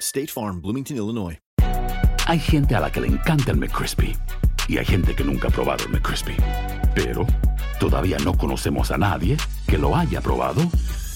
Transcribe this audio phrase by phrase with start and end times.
[0.00, 1.38] State Farm, Bloomington, Illinois.
[2.26, 4.16] Hay gente a la que le encanta el McCrispy
[4.68, 6.36] y hay gente que nunca ha probado el McCrispy.
[6.94, 7.26] Pero
[7.78, 10.62] todavía no conocemos a nadie que lo haya probado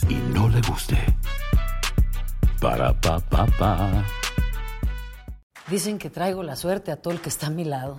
[0.08, 0.96] y no le guste.
[2.60, 4.04] Para pa pa pa.
[5.68, 7.98] Dicen que traigo la suerte a todo el que está a mi lado.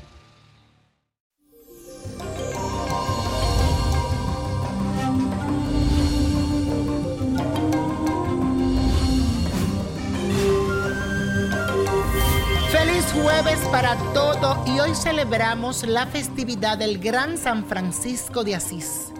[13.21, 19.11] Jueves para todo y hoy celebramos la festividad del Gran San Francisco de Asís,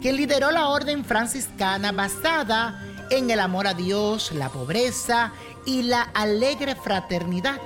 [0.00, 5.32] quien lideró la orden franciscana basada en el amor a Dios, la pobreza
[5.66, 7.58] y la alegre fraternidad.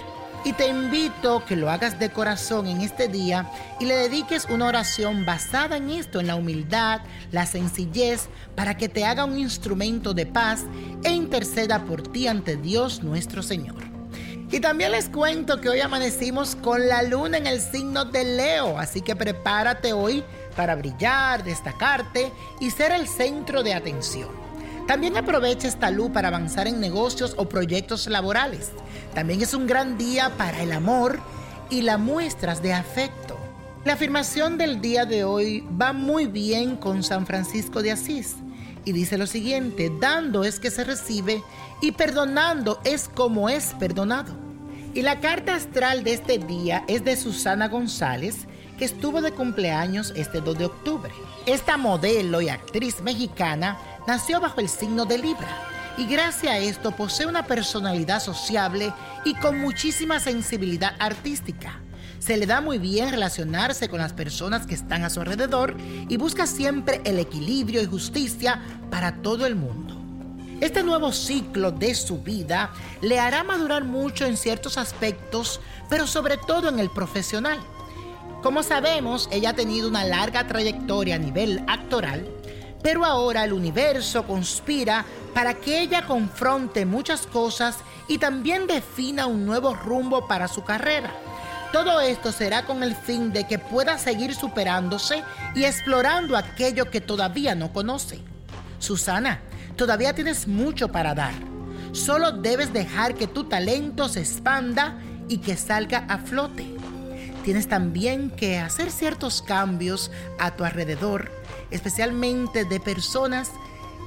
[0.45, 4.67] Y te invito que lo hagas de corazón en este día y le dediques una
[4.67, 10.15] oración basada en esto, en la humildad, la sencillez, para que te haga un instrumento
[10.15, 10.65] de paz
[11.05, 13.92] e interceda por ti ante Dios nuestro Señor.
[14.53, 18.79] Y también les cuento que hoy amanecimos con la luna en el signo de Leo,
[18.79, 20.23] así que prepárate hoy
[20.55, 22.31] para brillar, destacarte
[22.61, 24.29] y ser el centro de atención.
[24.87, 28.73] También aprovecha esta luz para avanzar en negocios o proyectos laborales.
[29.15, 31.19] También es un gran día para el amor
[31.71, 33.39] y las muestras de afecto.
[33.87, 38.37] La afirmación del día de hoy va muy bien con San Francisco de Asís
[38.85, 41.43] y dice lo siguiente, dando es que se recibe
[41.81, 44.42] y perdonando es como es perdonado.
[44.95, 48.47] Y la carta astral de este día es de Susana González,
[48.79, 51.11] que estuvo de cumpleaños este 2 de octubre.
[51.47, 55.49] Esta modelo y actriz mexicana nació bajo el signo de Libra
[55.97, 58.93] y gracias a esto posee una personalidad sociable
[59.25, 61.81] y con muchísima sensibilidad artística.
[62.19, 65.75] Se le da muy bien relacionarse con las personas que están a su alrededor
[66.09, 68.61] y busca siempre el equilibrio y justicia
[68.91, 69.92] para todo el mundo.
[70.63, 76.37] Este nuevo ciclo de su vida le hará madurar mucho en ciertos aspectos, pero sobre
[76.37, 77.59] todo en el profesional.
[78.45, 82.29] Como sabemos, ella ha tenido una larga trayectoria a nivel actoral,
[82.81, 89.45] pero ahora el universo conspira para que ella confronte muchas cosas y también defina un
[89.45, 91.13] nuevo rumbo para su carrera.
[91.73, 95.25] Todo esto será con el fin de que pueda seguir superándose
[95.57, 98.21] y explorando aquello que todavía no conoce.
[98.79, 99.41] Susana,
[99.77, 101.35] todavía tienes mucho para dar.
[101.93, 106.75] Solo debes dejar que tu talento se expanda y que salga a flote.
[107.45, 111.31] Tienes también que hacer ciertos cambios a tu alrededor,
[111.71, 113.51] especialmente de personas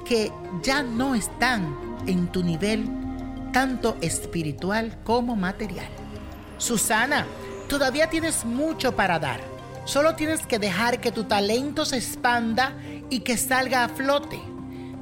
[0.06, 0.32] que
[0.64, 1.76] ya no están
[2.08, 2.88] en tu nivel,
[3.52, 5.88] tanto espiritual como material.
[6.58, 7.26] Susana,
[7.68, 9.42] todavía tienes mucho para dar.
[9.86, 12.74] Solo tienes que dejar que tu talento se expanda
[13.10, 14.55] y que salga a flote.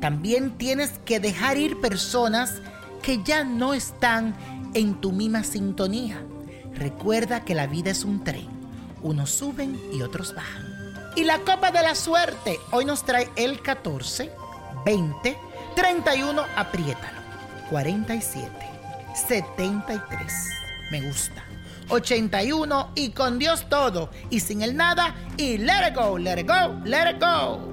[0.03, 2.55] También tienes que dejar ir personas
[3.01, 4.35] que ya no están
[4.73, 6.21] en tu misma sintonía.
[6.73, 8.50] Recuerda que la vida es un tren.
[9.01, 10.65] Unos suben y otros bajan.
[11.15, 14.29] Y la copa de la suerte hoy nos trae el 14,
[14.85, 15.38] 20,
[15.73, 17.21] 31, apriétalo.
[17.69, 18.50] 47,
[19.25, 20.33] 73.
[20.91, 21.45] Me gusta.
[21.88, 26.47] 81 y con Dios todo y sin el nada y let it go, let it
[26.50, 27.72] go, let it go.